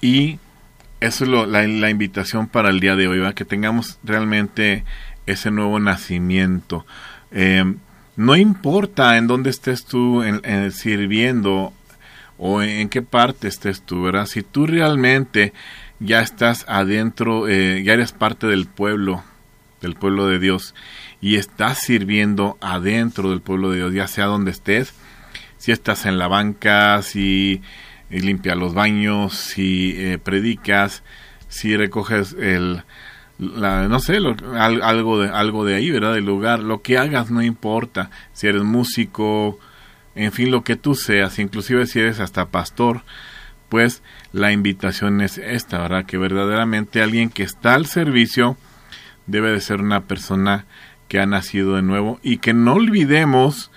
[0.00, 0.38] Y
[1.04, 3.34] eso es lo, la, invitación para el día de hoy, ¿verdad?
[3.34, 4.84] que tengamos realmente
[5.26, 6.86] ese nuevo nacimiento.
[8.16, 11.72] no importa en dónde estés tú en, sirviendo
[12.38, 14.26] o en qué parte estés tú, ¿verdad?
[14.26, 15.52] Si tú realmente
[16.00, 19.22] ya estás adentro, eh, ya eres parte del pueblo,
[19.80, 20.74] del pueblo de Dios,
[21.20, 24.94] y estás sirviendo adentro del pueblo de Dios, ya sea donde estés,
[25.58, 27.62] si estás en la banca, si
[28.14, 31.02] eh, limpias los baños, si eh, predicas,
[31.48, 32.84] si recoges el,
[33.38, 36.14] no sé, algo, de, algo de ahí, ¿verdad?
[36.14, 39.58] Del lugar, lo que hagas no importa, si eres músico,
[40.14, 43.02] en fin, lo que tú seas, inclusive si eres hasta pastor,
[43.68, 44.00] pues
[44.32, 46.06] la invitación es esta, ¿verdad?
[46.06, 48.56] Que verdaderamente alguien que está al servicio
[49.26, 50.66] debe de ser una persona
[51.08, 53.72] que ha nacido de nuevo y que no olvidemos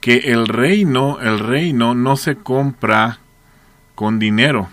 [0.00, 3.20] que el reino, el reino no se compra
[3.98, 4.68] con dinero,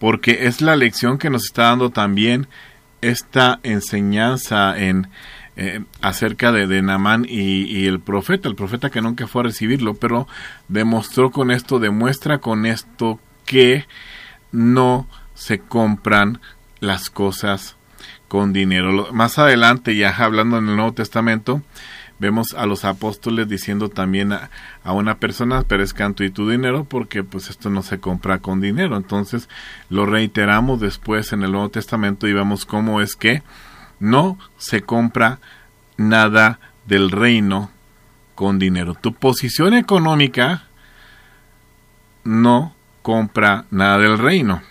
[0.00, 2.48] porque es la lección que nos está dando también
[3.02, 5.06] esta enseñanza en
[5.54, 9.44] eh, acerca de, de Namán y, y, el profeta, el profeta que nunca fue a
[9.44, 10.26] recibirlo, pero
[10.66, 13.86] demostró con esto, demuestra con esto que
[14.50, 16.40] no se compran
[16.80, 17.76] las cosas
[18.26, 19.12] con dinero.
[19.12, 21.62] Más adelante, ya hablando en el Nuevo Testamento,
[22.20, 24.50] vemos a los apóstoles diciendo también a,
[24.84, 28.96] una persona, perezcan tú y tu dinero, porque pues esto no se compra con dinero.
[28.96, 29.48] Entonces
[29.88, 33.42] lo reiteramos después en el Nuevo Testamento y vemos cómo es que
[33.98, 35.40] no se compra
[35.96, 37.70] nada del reino
[38.34, 38.94] con dinero.
[38.94, 40.64] Tu posición económica
[42.24, 44.62] no compra nada del reino.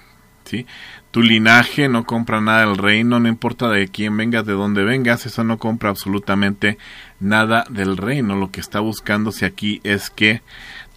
[0.45, 0.65] ¿sí?
[1.11, 5.25] Tu linaje no compra nada del reino, no importa de quién vengas, de dónde vengas,
[5.25, 6.77] eso no compra absolutamente
[7.19, 8.35] nada del reino.
[8.35, 10.41] Lo que está buscándose aquí es que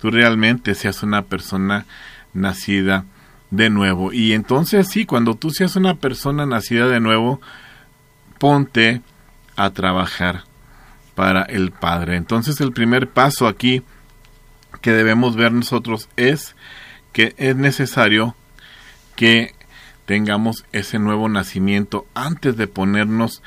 [0.01, 1.87] tú realmente seas una persona
[2.35, 3.05] nacida
[3.51, 4.13] de nuevo.
[4.13, 7.41] Y entonces sí, cuando tú seas una persona nacida de nuevo,
[8.39, 9.03] ponte
[9.57, 10.45] a trabajar
[11.15, 12.17] para el Padre.
[12.17, 13.83] Entonces el primer paso aquí
[14.81, 16.57] que debemos ver nosotros es
[17.13, 18.35] que es necesario
[19.17, 19.55] que
[20.07, 23.43] tengamos ese nuevo nacimiento antes de ponernos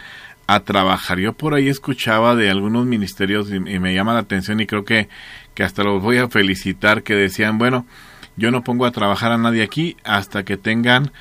[0.47, 1.19] a trabajar.
[1.19, 5.09] Yo por ahí escuchaba de algunos ministerios y, me llama la atención y creo que,
[5.53, 7.85] que hasta los voy a felicitar que decían, bueno,
[8.37, 11.11] yo no pongo a trabajar a nadie aquí hasta que tengan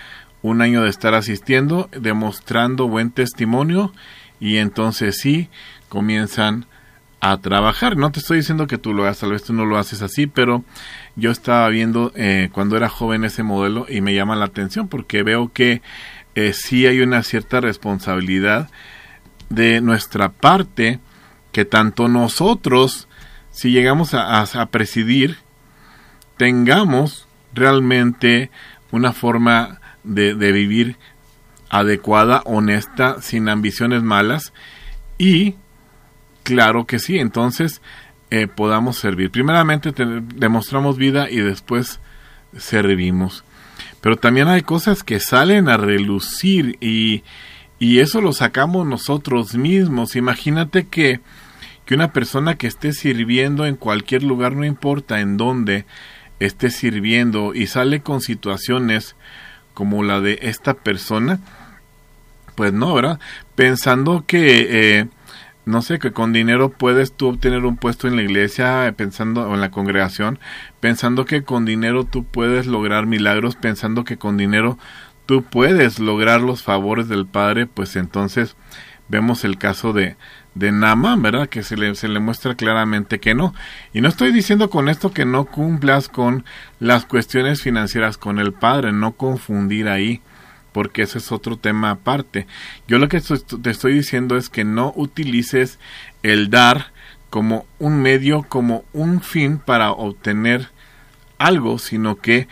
[0.42, 3.92] un año de estar asistiendo, demostrando buen testimonio
[4.40, 5.48] y entonces sí
[5.88, 6.66] comienzan
[7.20, 7.96] a trabajar.
[7.96, 10.26] No te estoy diciendo que tú lo hagas, tal vez tú no lo haces así,
[10.26, 10.62] pero
[11.16, 15.22] yo estaba viendo eh, cuando era joven ese modelo y me llama la atención porque
[15.22, 15.80] veo que
[16.34, 18.68] eh, sí hay una cierta responsabilidad
[19.48, 21.00] de nuestra parte
[21.52, 23.09] que tanto nosotros,
[23.50, 25.38] si llegamos a, a presidir,
[26.37, 28.50] tengamos realmente
[28.90, 30.96] una forma de, de, vivir
[31.70, 34.52] adecuada, honesta, sin ambiciones malas
[35.18, 35.54] y
[36.42, 37.80] claro que sí, entonces
[38.30, 39.30] eh, podamos servir.
[39.30, 42.00] Primeramente demostramos vida y después
[42.57, 43.44] servimos.
[44.00, 47.22] Pero también hay cosas que salen a relucir y,
[47.78, 50.16] y eso lo sacamos nosotros mismos.
[50.16, 51.20] Imagínate que,
[51.84, 55.84] que una persona que esté sirviendo en cualquier lugar, no importa en dónde
[56.40, 59.16] esté sirviendo y sale con situaciones
[59.74, 61.40] como la de esta persona,
[62.54, 63.18] pues no, ¿verdad?
[63.54, 65.08] Pensando que eh,
[65.66, 69.54] no sé, que con dinero puedes tú obtener un puesto en la iglesia, pensando, o
[69.54, 70.38] en la congregación,
[70.80, 74.78] pensando que con dinero tú puedes lograr milagros, pensando que con dinero
[75.26, 78.56] tú puedes lograr los favores del Padre, pues entonces
[79.08, 80.16] vemos el caso de,
[80.54, 80.72] de
[81.18, 81.48] ¿verdad?
[81.48, 83.54] Que se le, se le muestra claramente que no.
[83.92, 86.44] Y no estoy diciendo con esto que no cumplas con
[86.80, 90.22] las cuestiones financieras con el Padre, no confundir ahí
[90.74, 92.48] porque ese es otro tema aparte.
[92.88, 95.78] Yo lo que te estoy diciendo es que no utilices
[96.24, 96.92] el dar
[97.30, 100.70] como un medio, como un fin para obtener
[101.38, 102.48] algo, sino que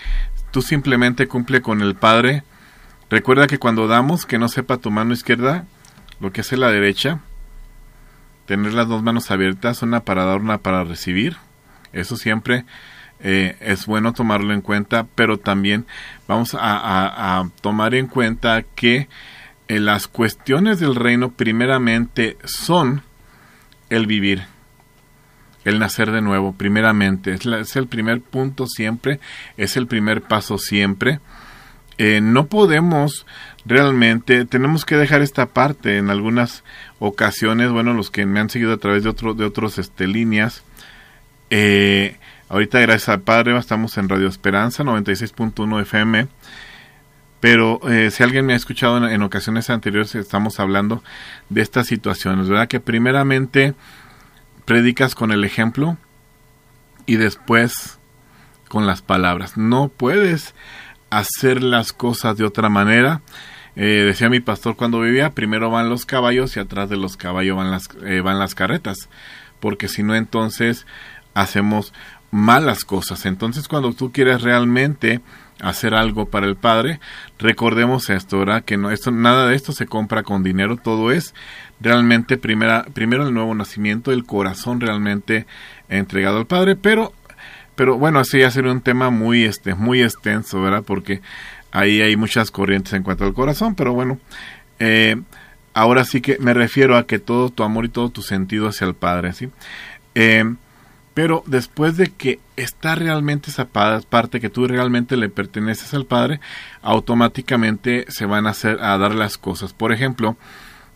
[0.52, 2.44] tú simplemente cumple con el Padre.
[3.12, 5.66] Recuerda que cuando damos, que no sepa tu mano izquierda
[6.18, 7.20] lo que hace la derecha,
[8.46, 11.36] tener las dos manos abiertas, una para dar, una para recibir.
[11.92, 12.64] Eso siempre
[13.20, 15.84] eh, es bueno tomarlo en cuenta, pero también
[16.26, 19.08] vamos a, tomar en cuenta que
[19.68, 23.02] eh, las cuestiones del reino primeramente son
[23.90, 24.44] el vivir,
[25.66, 27.34] el nacer de nuevo, primeramente.
[27.34, 29.20] Es, el primer punto siempre,
[29.58, 31.20] es el primer paso siempre.
[32.04, 33.26] Eh, no podemos
[33.64, 36.64] realmente, tenemos que dejar esta parte en algunas
[36.98, 40.64] ocasiones, bueno, los que me han seguido a través de, otro, de otros este, líneas,
[41.50, 42.16] eh,
[42.48, 46.26] Ahorita, gracias al Padre, estamos en Radio Esperanza 96.1 FM.
[47.38, 51.04] Pero eh, si alguien me ha escuchado en, en, ocasiones anteriores, estamos hablando
[51.50, 52.66] de estas situaciones, ¿verdad?
[52.66, 53.74] Que primeramente
[54.64, 55.96] predicas con el ejemplo
[57.06, 58.00] y después
[58.68, 59.56] con las palabras.
[59.56, 60.54] No puedes
[61.12, 63.20] hacer las cosas de otra manera.
[63.76, 67.56] Eh, decía mi pastor cuando vivía, primero van los caballos y atrás de los caballos
[67.56, 69.10] van las, eh, van las carretas.
[69.60, 70.86] Porque si no, entonces
[71.34, 71.92] hacemos
[72.30, 73.26] malas cosas.
[73.26, 75.20] Entonces, cuando tú quieres realmente
[75.60, 76.98] hacer algo para el Padre,
[77.38, 78.64] recordemos esto, ¿verdad?
[78.64, 81.34] Que no, esto, nada de esto se compra con dinero, todo es
[81.78, 85.46] realmente primera, primero el nuevo nacimiento, el corazón realmente
[85.88, 87.12] entregado al Padre, pero,
[87.74, 90.82] pero bueno, así ya sería un tema muy, este, muy extenso, ¿verdad?
[90.86, 91.20] Porque
[91.70, 94.18] ahí hay muchas corrientes en cuanto al corazón, pero bueno,
[94.78, 95.20] eh,
[95.74, 98.86] ahora sí que me refiero a que todo tu amor y todo tu sentido hacia
[98.86, 99.48] el Padre, ¿sí?
[100.14, 100.44] Eh,
[101.14, 106.40] pero después de que está realmente esa parte que tú realmente le perteneces al Padre,
[106.80, 109.74] automáticamente se van a hacer a dar las cosas.
[109.74, 110.36] Por ejemplo,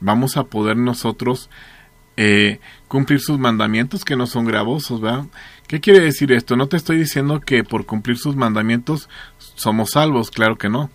[0.00, 1.50] vamos a poder nosotros
[2.16, 5.26] eh, cumplir sus mandamientos que no son gravosos, ¿verdad?
[5.66, 6.57] ¿Qué quiere decir esto?
[6.57, 10.90] No te estoy diciendo que por cumplir sus mandamientos somos salvos, claro que no.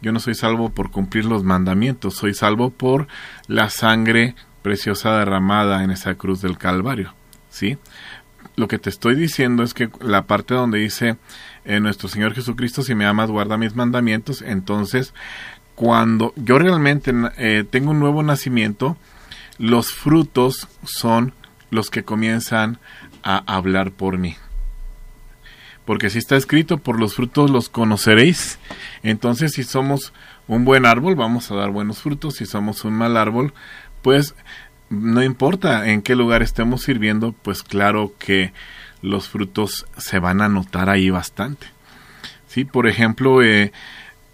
[0.00, 3.08] Yo no soy salvo por cumplir los mandamientos, soy salvo por
[3.48, 7.14] la sangre preciosa derramada en esa cruz del Calvario,
[7.50, 7.78] ¿sí?
[8.56, 11.16] Lo que te estoy diciendo es que la parte donde dice
[11.64, 15.12] eh, nuestro Señor Jesucristo, si me amas, guarda mis mandamientos, entonces
[15.74, 18.96] cuando yo realmente eh, tengo un nuevo nacimiento,
[19.58, 21.32] los frutos son
[21.70, 22.78] los que comienzan
[23.22, 24.36] a hablar por mí.
[25.84, 28.58] Porque si está escrito, por los frutos los conoceréis.
[29.02, 30.12] Entonces, si somos
[30.48, 32.34] un buen árbol, vamos a dar buenos frutos.
[32.34, 33.54] Si somos un mal árbol,
[34.02, 34.34] pues
[34.90, 38.52] no importa en qué lugar estemos sirviendo, pues claro que
[39.00, 41.68] los frutos se van a notar ahí bastante.
[42.48, 43.72] Sí, por ejemplo, eh,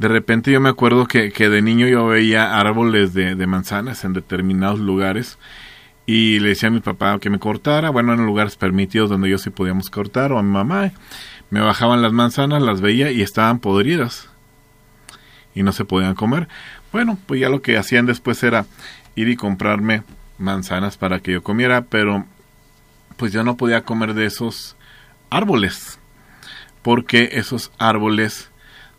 [0.03, 4.81] de repente yo me acuerdo que, de niño yo veía árboles de, manzanas en determinados
[4.81, 5.39] lugares
[6.07, 9.39] y le decía a mi papá que me cortara, bueno, en lugares permitidos donde yo
[9.39, 10.91] sí podíamos cortar, o a mi mamá,
[11.51, 14.29] me bajaban las manzanas, las veía y estaban podridas
[15.55, 16.49] y no se podían comer.
[16.91, 18.67] Bueno, pues ya lo que hacían después era
[19.15, 20.03] ir y comprarme
[20.37, 22.27] manzanas para que yo comiera, pero
[23.17, 24.75] pues yo no podía comer de esos
[25.31, 26.01] árboles,
[26.83, 28.51] porque esos árboles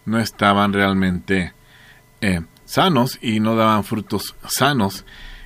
[0.06, 1.54] no estaban realmente
[2.22, 5.06] eh, sanos y no daban frutos sanos.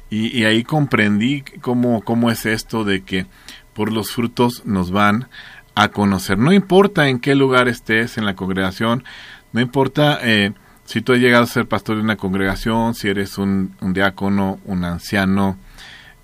[0.10, 3.26] Y, ahí comprendí cómo, cómo es esto de que
[3.74, 5.28] por los frutos nos van
[5.76, 6.38] a conocer.
[6.38, 9.04] No importa en qué lugar estés en la congregación,
[9.52, 10.54] no importa eh,
[10.86, 14.86] si tú has llegado a ser pastor de una congregación, si eres un, diácono, un
[14.86, 15.58] anciano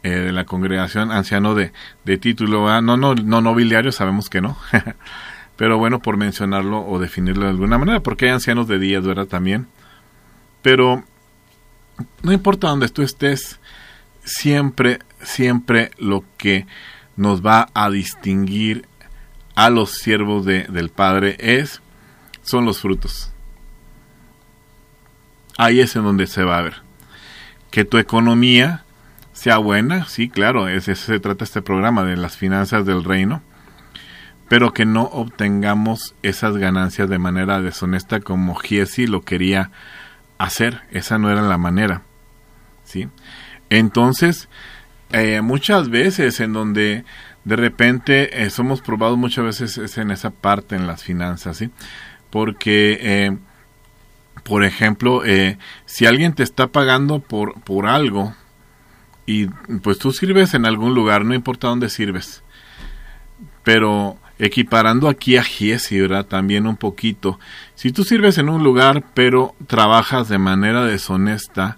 [0.01, 1.73] eh, de la congregación, anciano de,
[2.05, 4.57] de título, no, no, no nobiliario, sabemos que no.
[5.55, 9.27] pero bueno, por mencionarlo o definirlo de alguna manera, porque hay ancianos de días, ¿verdad?
[9.27, 9.67] También.
[10.61, 11.03] Pero
[12.23, 13.59] no importa donde tú estés,
[14.23, 16.65] siempre, siempre lo que
[17.15, 18.87] nos va a distinguir
[19.55, 21.81] a los siervos de, del Padre es,
[22.41, 23.31] son los frutos.
[25.57, 26.81] Ahí es en donde se va a ver.
[27.69, 28.85] Que tu economía
[29.33, 33.43] sea buena, sí, claro, es, eso se trata este programa de las finanzas del reino
[34.53, 39.71] pero que no obtengamos esas ganancias de manera deshonesta como Giesi lo quería
[40.37, 40.81] hacer.
[40.91, 42.03] Esa no era la manera.
[42.83, 43.07] ¿sí?
[43.71, 44.49] Entonces,
[45.11, 47.03] eh, muchas veces en donde
[47.45, 51.71] de repente eh, somos probados muchas veces es en esa parte en las finanzas, ¿sí?
[52.29, 53.35] Porque, eh,
[54.43, 55.23] por ejemplo,
[55.87, 58.35] si alguien te está pagando por, por algo
[59.25, 59.47] y
[59.81, 62.43] pues tú sirves en algún lugar, no importa dónde sirves,
[63.63, 66.25] pero equiparando aquí a Giesi, ¿verdad?
[66.25, 67.39] También un poquito.
[67.75, 71.77] Si tú sirves en un lugar, pero trabajas de manera deshonesta,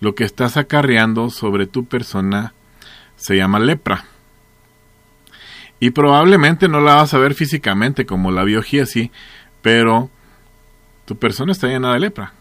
[0.00, 2.54] lo que estás acarreando sobre tu persona
[3.16, 4.04] se llama lepra.
[5.78, 9.10] Y probablemente no la vas a ver físicamente como la vio Giesi,
[9.62, 10.10] pero
[11.04, 12.32] tu persona está llena de lepra.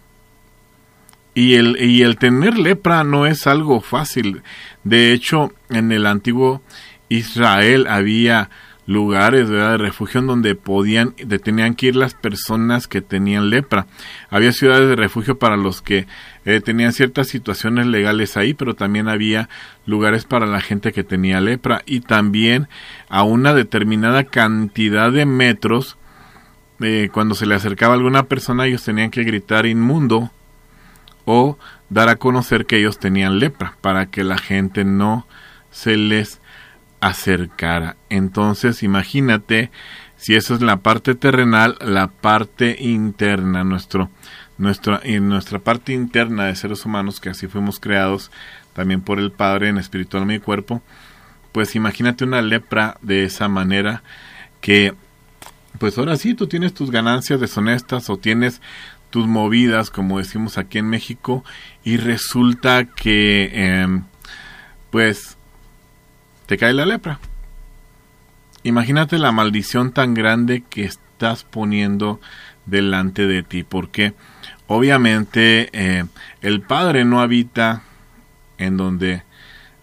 [1.34, 4.44] Y el, y el tener lepra no es algo fácil.
[4.84, 6.62] De hecho, en el antiguo
[7.10, 8.50] Israel había
[8.92, 13.88] lugares de refugio en donde podían tenían que ir las personas que tenían lepra.
[14.30, 16.08] Había ciudades de refugio para los que
[16.46, 19.50] eh, tenían ciertas situaciones legales ahí, pero también había
[19.86, 22.68] lugares para la gente que tenía lepra y también
[23.10, 25.98] a una determinada cantidad de metros
[26.82, 30.32] eh, cuando se le acercaba alguna persona ellos tenían que gritar inmundo
[31.26, 31.58] o
[31.90, 35.28] dar a conocer que ellos tenían lepra para que la gente no
[35.70, 36.41] se les
[37.02, 37.98] acercara.
[38.10, 39.72] Entonces, imagínate
[40.16, 44.10] si eso es la parte terrenal, la parte interna, nuestro,
[44.58, 48.32] nuestra, en nuestra parte interna de seres humanos, que así fuimos creados
[48.74, 50.82] también por el Padre en espiritual mi cuerpo,
[51.52, 54.04] pues imagínate una lepra de esa manera
[54.62, 54.94] que,
[55.80, 58.62] pues ahora sí, tú tienes tus ganancias deshonestas o tienes
[59.10, 61.44] tus movidas, como decimos aquí en México,
[61.84, 64.04] y resulta que, em,
[64.91, 65.38] pues,
[66.52, 67.18] te cae la lepra.
[68.64, 72.20] Imagínate la maldición tan grande que estás poniendo
[72.66, 74.16] delante de ti, porque
[74.68, 76.04] obviamente eh,
[76.41, 77.84] el Padre no habita
[78.58, 79.24] en donde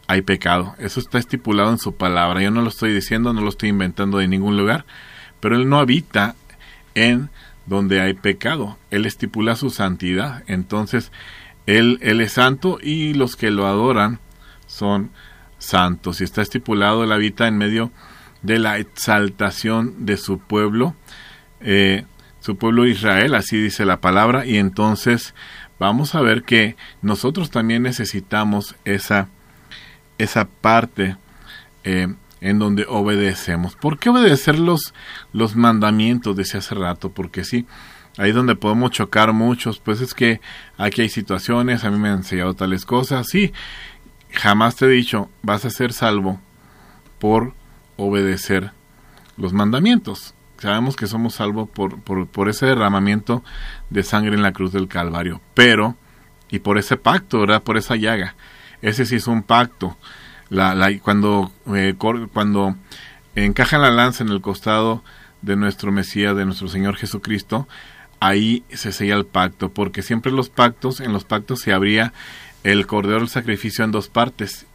[0.08, 0.74] hay pecado.
[0.78, 2.42] Eso está estipulado en su palabra.
[2.42, 4.84] Yo no lo estoy diciendo, no lo estoy inventando de ningún lugar,
[5.40, 6.36] pero Él no habita
[6.94, 7.30] en
[7.64, 8.76] donde hay pecado.
[8.90, 10.44] Él estipula su santidad.
[10.48, 11.12] Entonces,
[11.64, 14.20] Él, es santo y los que lo adoran
[14.66, 15.10] son
[15.60, 17.90] y está estipulado la vida en medio
[18.42, 20.94] de la exaltación de su pueblo,
[21.60, 22.04] eh,
[22.40, 25.34] su pueblo Israel, así dice la palabra, y entonces
[25.78, 29.28] vamos a ver que nosotros también necesitamos esa,
[30.18, 31.16] esa parte
[31.84, 32.08] eh,
[32.40, 33.74] en donde obedecemos.
[33.74, 34.94] ¿Por qué obedecer los,
[35.32, 36.36] los mandamientos?
[36.36, 37.66] Decía hace rato, porque sí,
[38.16, 40.40] ahí donde podemos chocar muchos, pues es que
[40.76, 43.52] aquí hay situaciones, a mí me han enseñado tales cosas, sí,
[44.30, 46.40] jamás te he dicho, vas a ser salvo
[47.18, 47.54] por
[47.96, 48.72] obedecer
[49.36, 50.34] los mandamientos.
[50.58, 53.44] Sabemos que somos salvos por, por, ese derramamiento
[53.90, 55.96] de sangre en la cruz del Calvario, pero,
[56.50, 57.62] y por ese pacto, ¿verdad?
[57.62, 58.34] Por esa llaga.
[58.82, 59.96] Ese sí es un pacto.
[60.48, 62.74] La, la, cuando, eh, cuando
[63.36, 65.04] encajan la lanza en el costado
[65.42, 67.68] de nuestro Mesías, de nuestro Señor Jesucristo,
[68.20, 72.12] ahí se sella el pacto, porque siempre los pactos, en los pactos se abría
[72.64, 74.66] el cordero del sacrificio en dos partes,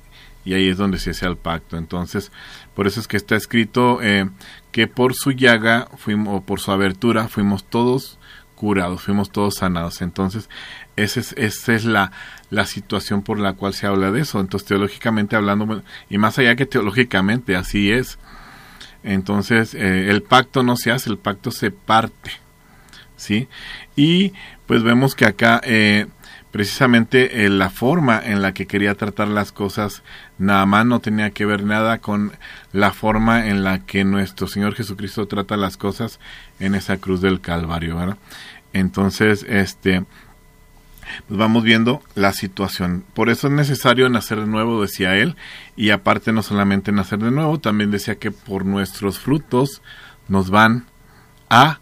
[0.45, 1.77] y ahí es donde se hacía el pacto.
[1.77, 2.31] Entonces,
[2.75, 4.29] por eso es que está escrito eh,
[4.71, 8.17] que por su llaga fuimos, o por su abertura fuimos todos
[8.55, 10.01] curados, fuimos todos sanados.
[10.01, 10.49] Entonces,
[10.95, 12.11] esa es, esa es la,
[12.49, 14.39] la situación por la cual se habla de eso.
[14.39, 18.19] Entonces, teológicamente hablando, y más allá que teológicamente, así es.
[19.03, 22.31] Entonces, eh, el pacto no se hace, el pacto se parte.
[23.15, 23.47] ¿Sí?
[23.95, 24.33] Y
[24.65, 26.07] pues vemos que acá eh,
[26.53, 30.03] precisamente eh, la forma en la que quería tratar las cosas
[30.37, 32.31] nada más no tenía que ver nada con
[32.71, 36.19] la forma en la que nuestro Señor Jesucristo trata las cosas
[36.59, 38.17] en esa cruz del Calvario, ¿verdad?
[38.71, 40.05] Entonces, este,
[41.27, 43.03] pues vamos viendo la situación.
[43.15, 45.35] Por eso es necesario nacer de nuevo, decía él,
[45.75, 49.81] y aparte no solamente nacer de nuevo, también decía que por nuestros frutos
[50.27, 50.85] nos van
[51.49, 51.79] a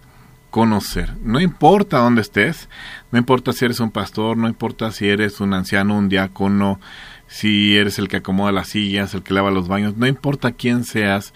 [0.51, 1.15] conocer.
[1.23, 2.69] No importa dónde estés,
[3.11, 6.79] no importa si eres un pastor, no importa si eres un anciano, un diácono,
[7.27, 10.83] si eres el que acomoda las sillas, el que lava los baños, no importa quién
[10.83, 11.33] seas,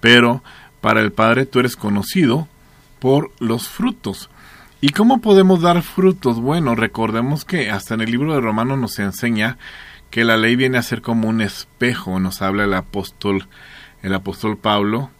[0.00, 0.42] pero
[0.80, 2.48] para el Padre tú eres conocido
[2.98, 4.30] por los frutos.
[4.80, 6.40] ¿Y cómo podemos dar frutos?
[6.40, 9.58] Bueno, recordemos que hasta en el libro de Romanos nos enseña
[10.10, 13.46] que la ley viene a ser como un espejo, nos habla el apóstol,
[14.02, 15.10] el apóstol Pablo,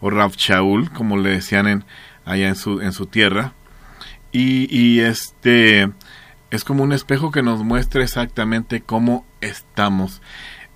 [0.00, 1.84] o Rav Shaul, como le decían en,
[2.24, 3.52] allá en su, en su tierra.
[4.32, 5.90] Y, este
[6.50, 10.20] es como un espejo que nos muestra exactamente cómo estamos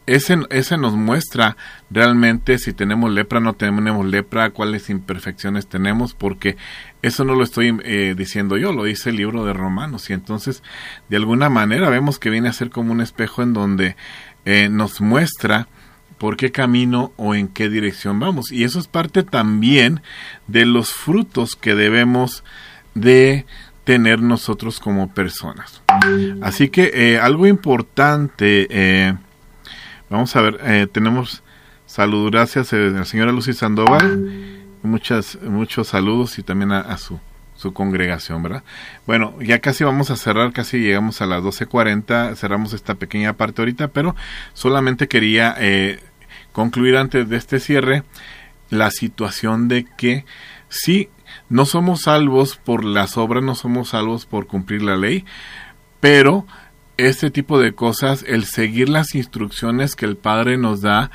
[0.09, 1.57] ese, ese nos muestra
[1.91, 6.57] realmente si tenemos lepra, no tenemos lepra, cuáles imperfecciones tenemos, porque
[7.03, 10.09] eso no lo estoy eh, diciendo yo, lo dice el libro de Romanos.
[10.09, 10.63] Y entonces,
[11.11, 13.97] de alguna manera, vemos que viene a ser como un espejo en donde
[14.47, 15.69] eh, nos muestra
[16.19, 18.53] por qué camino o en qué dirección vamos.
[18.53, 20.03] Y eso es parte también
[20.47, 22.45] de los frutos que debemos
[22.95, 23.47] de
[23.85, 25.83] tener nosotros como personas.
[26.43, 29.17] Así que eh, algo importante
[30.11, 31.43] Vamos a ver, eh, tenemos
[31.85, 34.27] saludos, gracias a la señora Lucy Sandoval,
[34.83, 37.21] muchas, muchos saludos y también a, su,
[37.57, 38.63] su congregación, ¿verdad?
[39.07, 43.61] Bueno, ya casi vamos a cerrar, casi llegamos a las 12.40, cerramos esta pequeña parte
[43.61, 44.17] ahorita, pero
[44.55, 46.01] solamente quería eh,
[46.59, 48.03] concluir antes de este cierre
[48.69, 50.25] la situación de que
[50.69, 51.09] sí,
[51.49, 55.25] no somos salvos por las obras, no somos salvos por cumplir la ley,
[56.01, 56.49] pero
[56.97, 61.13] este tipo de cosas, el seguir las instrucciones que el Padre nos da,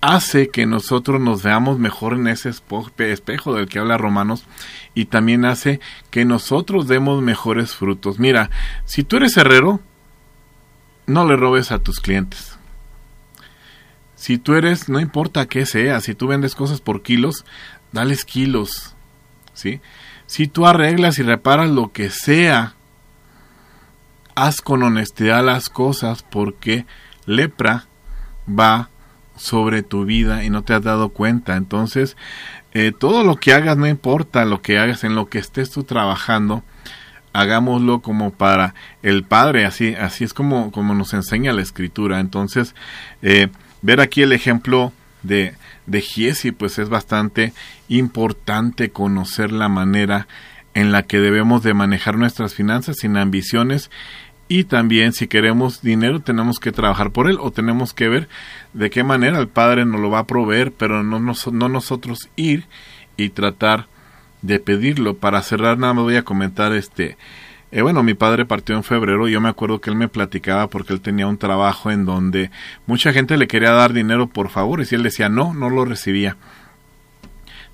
[0.00, 4.46] hace que nosotros nos veamos mejor en ese espejo del que habla Romanos
[4.94, 8.18] y también hace que nosotros demos mejores frutos.
[8.18, 8.48] Mira,
[8.86, 9.80] si tú eres herrero,
[11.06, 12.51] no le robes a tus clientes.
[14.22, 17.44] Si tú eres, no importa qué sea, si tú vendes cosas por kilos,
[17.90, 18.94] dales kilos.
[19.52, 19.80] ¿Sí?
[20.26, 22.76] Si tú arreglas y reparas lo que sea
[24.36, 26.86] haz con honestidad las cosas porque
[27.26, 27.86] lepra
[28.48, 28.90] va
[29.34, 31.56] sobre tu vida y no te has dado cuenta.
[31.56, 32.16] Entonces,
[32.74, 35.82] eh, todo lo que hagas, no importa lo que hagas, en lo que estés tú
[35.82, 36.62] trabajando,
[37.32, 42.20] hagámoslo como para el Padre, así, así es como, como nos enseña la Escritura.
[42.20, 42.76] Entonces,
[43.22, 43.48] eh,
[43.82, 45.54] ver aquí el ejemplo de,
[45.86, 47.52] de Giesi, pues es bastante
[47.88, 50.26] importante conocer la manera
[50.74, 53.90] en la que debemos de manejar nuestras finanzas sin ambiciones
[54.48, 58.28] y también si queremos dinero tenemos que trabajar por él o tenemos que ver
[58.72, 62.66] de qué manera el Padre nos lo va a proveer, pero no, no nosotros ir
[63.16, 63.86] y tratar
[64.42, 65.16] de pedirlo.
[65.16, 67.16] Para cerrar nada más voy a comentar este...
[67.72, 70.68] Eh, bueno, mi padre partió en febrero y yo me acuerdo que él me platicaba
[70.68, 72.50] porque él tenía un trabajo en donde
[72.86, 76.36] mucha gente le quería dar dinero por favor y él decía no, no lo recibía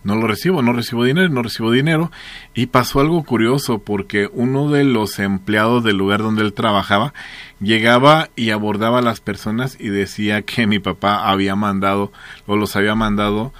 [0.04, 2.10] no lo recibo, no recibo dinero, no recibo dinero.
[2.54, 7.12] Y pasó algo curioso porque uno de los empleados del lugar donde él trabajaba
[7.60, 12.12] llegaba y abordaba a las personas y decía que mi papá había mandado
[12.46, 13.52] o los había mandado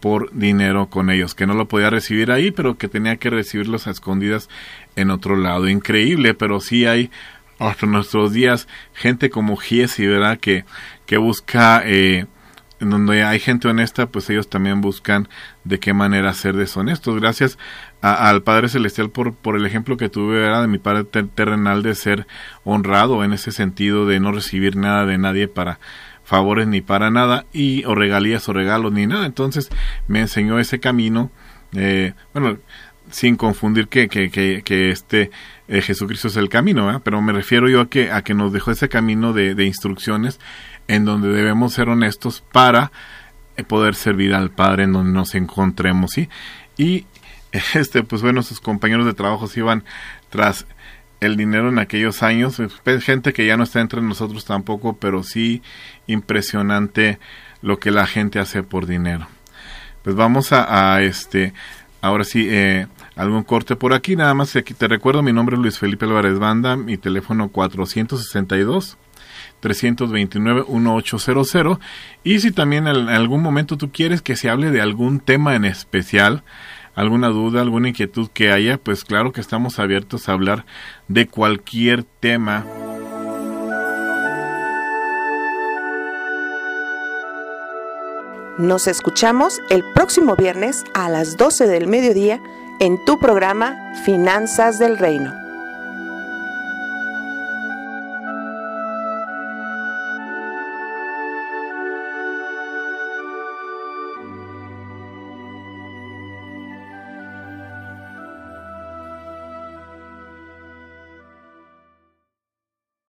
[0.00, 3.86] por dinero con ellos, que no lo podía recibir ahí, pero que tenía que recibirlos
[3.86, 4.48] a escondidas
[4.96, 5.68] en otro lado.
[5.68, 7.10] Increíble, pero sí hay
[7.58, 10.38] hasta nuestros días gente como Giesi, ¿verdad?
[10.38, 10.64] Que,
[11.06, 12.26] que busca, eh,
[12.80, 15.28] en donde hay gente honesta, pues ellos también buscan
[15.64, 17.20] de qué manera ser deshonestos.
[17.20, 17.58] Gracias
[18.00, 22.26] al Padre Celestial por, por el ejemplo que tuve de mi Padre terrenal de ser
[22.64, 25.78] honrado en ese sentido de no recibir nada de nadie para
[26.24, 29.26] favores ni para nada y o regalías o regalos ni nada.
[29.26, 29.70] Entonces
[30.08, 31.30] me enseñó ese camino,
[31.74, 32.58] eh, bueno,
[33.12, 35.30] sin confundir que, que, que, que este
[35.68, 38.72] eh, Jesucristo es el camino, pero me refiero yo a que, a que nos dejó
[38.72, 40.40] ese camino de, de instrucciones
[40.88, 42.90] en donde debemos ser honestos para
[43.56, 46.28] eh, poder servir al Padre en donde nos encontremos, ¿sí?
[46.76, 47.06] Y
[47.74, 49.84] este, pues bueno, sus compañeros de trabajo se iban
[50.30, 50.66] tras
[51.20, 52.60] el dinero en aquellos años.
[52.82, 55.62] Pues, gente que ya no está entre nosotros tampoco, pero sí
[56.06, 57.18] impresionante
[57.60, 59.28] lo que la gente hace por dinero.
[60.02, 61.52] Pues vamos a, este,
[62.00, 64.16] ahora sí, eh, algún corte por aquí.
[64.16, 68.98] Nada más aquí te recuerdo, mi nombre es Luis Felipe Álvarez Banda, mi teléfono 462.
[69.62, 71.78] 329-1800
[72.24, 75.64] y si también en algún momento tú quieres que se hable de algún tema en
[75.64, 76.42] especial,
[76.94, 80.66] alguna duda, alguna inquietud que haya, pues claro que estamos abiertos a hablar
[81.08, 82.66] de cualquier tema.
[88.58, 92.38] Nos escuchamos el próximo viernes a las 12 del mediodía
[92.82, 95.41] en tu programa Finanzas del Reino.